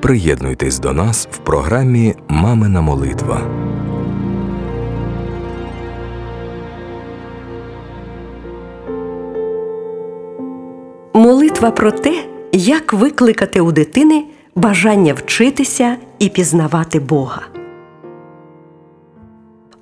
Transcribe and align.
Приєднуйтесь 0.00 0.78
до 0.78 0.92
нас 0.92 1.28
в 1.30 1.38
програмі 1.38 2.14
Мамина 2.28 2.80
молитва. 2.80 3.40
Молитва 11.14 11.70
про 11.70 11.92
те, 11.92 12.24
як 12.52 12.92
викликати 12.92 13.60
у 13.60 13.72
дитини 13.72 14.24
бажання 14.54 15.14
вчитися 15.14 15.96
і 16.18 16.28
пізнавати 16.28 17.00
Бога. 17.00 17.42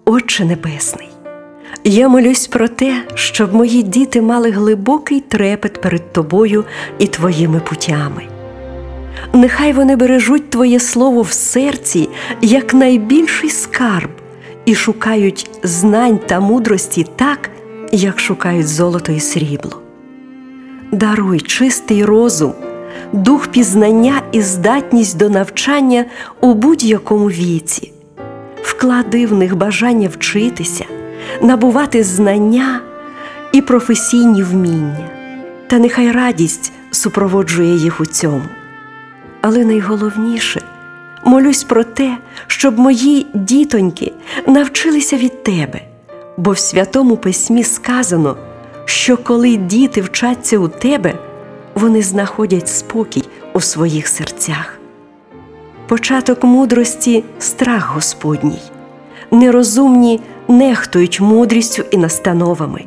Отче 0.05 0.45
Небесний, 0.45 1.09
я 1.85 2.09
молюсь 2.09 2.47
про 2.47 2.69
те, 2.69 3.03
щоб 3.15 3.55
мої 3.55 3.83
діти 3.83 4.23
мали 4.23 4.51
глибокий 4.51 5.21
трепет 5.21 5.81
перед 5.81 6.13
Тобою 6.13 6.65
і 6.99 7.07
Твоїми 7.07 7.61
путями. 7.61 8.36
Нехай 9.33 9.73
вони 9.73 9.97
бережуть 9.97 10.51
Твоє 10.51 10.81
Слово 10.81 11.23
в 11.23 11.33
серці 11.33 12.09
як 12.41 12.75
найбільший 12.75 13.51
скарб 13.51 14.11
і 14.65 14.75
шукають 14.75 15.51
знань 15.63 16.19
та 16.27 16.41
мудрості 16.41 17.07
так, 17.17 17.51
як 17.93 18.21
шукають 18.21 18.69
золото 18.69 19.13
і 19.13 19.21
срібло. 19.21 19.83
Даруй 20.93 21.41
чистий 21.41 22.05
розум, 22.05 22.53
дух 23.13 23.47
пізнання 23.47 24.23
і 24.33 24.43
здатність 24.43 25.17
до 25.17 25.29
навчання 25.29 26.05
у 26.41 26.55
будь-якому 26.55 27.31
віці, 27.31 27.93
вклади 28.63 29.27
в 29.27 29.35
них 29.35 29.57
бажання 29.57 30.09
вчитися, 30.09 30.85
набувати 31.43 32.05
знання 32.05 32.81
і 33.53 33.61
професійні 33.61 34.43
вміння, 34.43 35.09
та 35.67 35.79
нехай 35.79 36.13
радість 36.13 36.73
супроводжує 36.91 37.77
їх 37.77 38.01
у 38.01 38.07
цьому. 38.07 38.43
Але 39.49 39.65
найголовніше 39.65 40.63
молюсь 41.25 41.65
про 41.65 41.85
те, 41.85 42.19
щоб 42.47 42.79
мої 42.79 43.27
дітоньки 43.35 44.13
навчилися 44.47 45.17
від 45.17 45.43
тебе, 45.43 45.81
бо 46.37 46.51
в 46.51 46.59
Святому 46.59 47.17
Письмі 47.17 47.65
сказано 47.65 48.37
що 48.85 49.17
коли 49.17 49.57
діти 49.57 50.01
вчаться 50.01 50.59
у 50.59 50.69
тебе, 50.69 51.15
вони 51.75 52.03
знаходять 52.03 52.69
спокій 52.69 53.25
у 53.53 53.61
своїх 53.61 54.09
серцях. 54.09 54.79
Початок 55.89 56.45
мудрості 56.45 57.25
страх 57.39 57.95
Господній, 57.95 58.63
нерозумні 59.31 60.21
нехтують 60.49 61.21
мудрістю 61.21 61.83
і 61.91 61.97
настановами. 61.97 62.85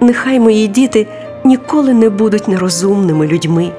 Нехай 0.00 0.40
мої 0.40 0.66
діти 0.66 1.06
ніколи 1.44 1.94
не 1.94 2.10
будуть 2.10 2.48
нерозумними 2.48 3.26
людьми, 3.26 3.72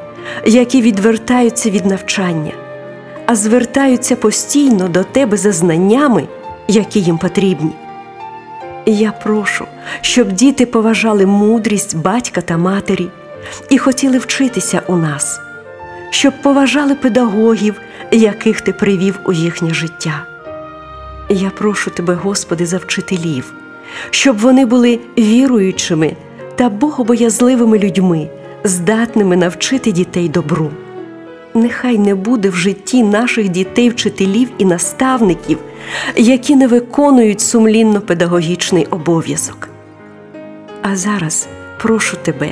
які 0.46 0.82
відвертаються 0.82 1.70
від 1.70 1.86
навчання, 1.86 2.52
а 3.26 3.36
звертаються 3.36 4.16
постійно 4.16 4.88
до 4.88 5.04
тебе 5.04 5.38
за 5.38 5.52
знаннями, 5.52 6.28
які 6.68 7.00
їм 7.00 7.18
потрібні. 7.18 7.72
Я 8.86 9.12
прошу, 9.12 9.66
щоб 10.02 10.32
діти 10.32 10.66
поважали 10.66 11.26
мудрість 11.26 11.98
батька 11.98 12.42
та 12.42 12.58
матері 12.58 13.08
і 13.70 13.78
хотіли 13.78 14.18
вчитися 14.18 14.82
у 14.88 14.96
нас, 14.96 15.40
щоб 16.10 16.34
поважали 16.42 16.96
педагогів, 16.96 17.82
яких 18.12 18.62
ти 18.62 18.74
привів 18.74 19.20
у 19.26 19.34
їхнє 19.34 19.74
життя. 19.74 20.26
Я 21.30 21.50
прошу 21.50 21.92
тебе, 21.92 22.14
Господи, 22.14 22.66
за 22.66 22.78
вчителів, 22.78 23.54
щоб 24.10 24.38
вони 24.38 24.66
були 24.66 25.00
віруючими 25.18 26.16
та 26.56 26.70
богобоязливими 26.70 27.80
людьми, 27.80 28.28
здатними 28.64 29.38
навчити 29.38 29.92
дітей 29.92 30.30
добру. 30.30 30.72
Нехай 31.54 31.98
не 31.98 32.16
буде 32.16 32.50
в 32.50 32.56
житті 32.56 33.04
наших 33.04 33.50
дітей, 33.50 33.90
вчителів 33.90 34.50
і 34.58 34.66
наставників, 34.66 35.58
які 36.16 36.56
не 36.56 36.68
виконують 36.68 37.42
сумлінно 37.42 38.02
педагогічний 38.02 38.86
обов'язок. 38.86 39.70
А 40.82 40.96
зараз 40.96 41.48
прошу 41.82 42.18
тебе, 42.18 42.50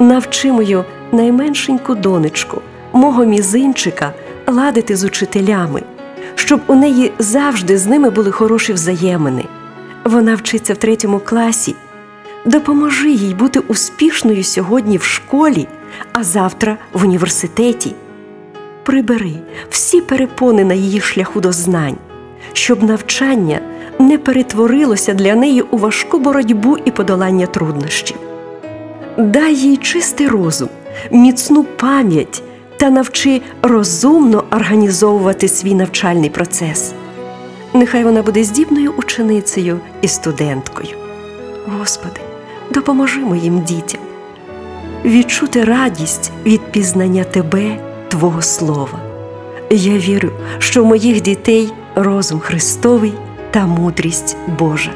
навчи 0.00 0.52
мою 0.52 0.84
найменшеньку 1.12 1.94
донечку, 1.94 2.60
мого 2.92 3.24
мізинчика, 3.24 4.12
ладити 4.46 4.96
з 4.96 5.04
учителями, 5.04 5.82
щоб 6.34 6.60
у 6.66 6.74
неї 6.74 7.12
завжди 7.18 7.78
з 7.78 7.86
ними 7.86 8.10
були 8.10 8.30
хороші 8.30 8.72
взаємини. 8.72 9.44
Вона 10.04 10.34
вчиться 10.34 10.74
в 10.74 10.76
третьому 10.76 11.18
класі. 11.18 11.74
Допоможи 12.44 13.10
їй 13.10 13.34
бути 13.34 13.58
успішною 13.58 14.44
сьогодні 14.44 14.96
в 14.96 15.02
школі, 15.02 15.68
а 16.12 16.24
завтра 16.24 16.76
в 16.92 17.04
університеті 17.04 17.92
прибери 18.82 19.32
всі 19.70 20.00
перепони 20.00 20.64
на 20.64 20.74
її 20.74 21.00
шляху 21.00 21.40
до 21.40 21.52
знань, 21.52 21.96
щоб 22.52 22.82
навчання 22.82 23.60
не 23.98 24.18
перетворилося 24.18 25.14
для 25.14 25.34
неї 25.34 25.62
у 25.62 25.76
важку 25.76 26.18
боротьбу 26.18 26.78
і 26.84 26.90
подолання 26.90 27.46
труднощів. 27.46 28.16
Дай 29.18 29.54
їй 29.54 29.76
чистий 29.76 30.28
розум, 30.28 30.68
міцну 31.10 31.64
пам'ять 31.64 32.42
та 32.76 32.90
навчи 32.90 33.42
розумно 33.62 34.44
організовувати 34.50 35.48
свій 35.48 35.74
навчальний 35.74 36.30
процес. 36.30 36.92
Нехай 37.74 38.04
вона 38.04 38.22
буде 38.22 38.44
здібною 38.44 38.92
ученицею 38.96 39.80
і 40.02 40.08
студенткою. 40.08 40.96
Господи, 41.78 42.20
допоможи 42.70 43.20
моїм 43.20 43.60
дітям 43.60 44.00
відчути 45.04 45.64
радість 45.64 46.32
від 46.46 46.60
пізнання 46.60 47.24
Тебе. 47.24 47.78
Твого 48.08 48.42
Слова. 48.42 48.98
Я 49.70 49.98
вірю, 49.98 50.30
що 50.58 50.82
в 50.82 50.86
моїх 50.86 51.20
дітей 51.20 51.72
розум 51.94 52.40
Христовий 52.40 53.12
та 53.50 53.66
мудрість 53.66 54.36
Божа. 54.58 54.90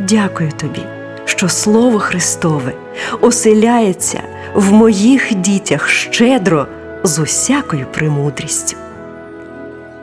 Дякую 0.00 0.52
тобі, 0.52 0.80
що 1.24 1.48
Слово 1.48 1.98
Христове 1.98 2.72
оселяється 3.20 4.22
в 4.54 4.72
моїх 4.72 5.34
дітях 5.34 5.88
щедро 5.88 6.66
з 7.02 7.18
усякою 7.18 7.86
премудрістю. 7.92 8.76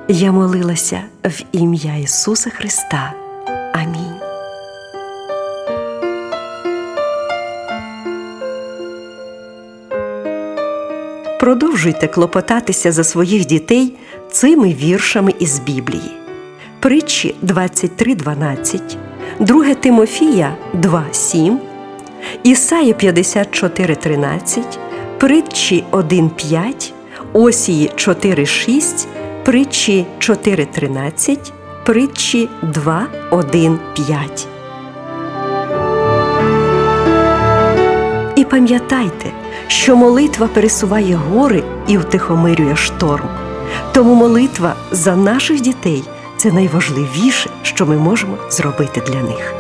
Я 0.08 0.32
молилася 0.32 1.02
в 1.24 1.42
ім'я 1.52 1.96
Ісуса 1.96 2.50
Христа. 2.50 3.25
Продовжуйте 11.40 12.08
клопотатися 12.08 12.92
за 12.92 13.04
своїх 13.04 13.46
дітей 13.46 13.94
цими 14.32 14.74
віршами 14.74 15.34
із 15.40 15.60
Біблії. 15.60 16.12
Притчі 16.80 17.36
23.12, 17.44 18.82
2 19.40 19.74
Тимофія 19.74 20.56
2.7, 20.74 21.58
Ісая 22.44 22.94
54.13, 22.94 24.64
Притчі 25.18 25.84
1.5, 25.92 26.92
Осії 27.34 27.92
4.6, 27.96 29.06
Притчі 29.44 30.06
4.13, 30.20 31.52
Притчі 31.86 32.50
2.1.5. 32.64 34.55
Пам'ятайте, 38.50 39.32
що 39.68 39.96
молитва 39.96 40.48
пересуває 40.48 41.16
гори 41.16 41.64
і 41.88 41.98
втихомирює 41.98 42.76
шторм. 42.76 43.30
Тому 43.94 44.16
молитва 44.16 44.76
за 44.92 45.16
наших 45.16 45.62
дітей 45.62 46.04
це 46.38 46.52
найважливіше, 46.52 47.50
що 47.62 47.86
ми 47.86 47.98
можемо 47.98 48.38
зробити 48.50 49.02
для 49.08 49.22
них. 49.22 49.54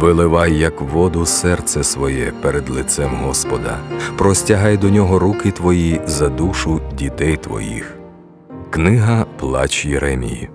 Виливай, 0.00 0.54
як 0.58 0.80
воду, 0.80 1.26
серце 1.26 1.84
своє 1.84 2.32
перед 2.42 2.70
лицем 2.70 3.10
Господа, 3.22 3.78
простягай 4.18 4.76
до 4.76 4.90
нього 4.90 5.18
руки 5.18 5.50
твої 5.50 6.00
за 6.06 6.28
душу 6.28 6.80
дітей 6.98 7.36
твоїх. 7.36 7.94
Книга 8.70 9.26
Плач 9.38 9.84
Єремії. 9.84 10.50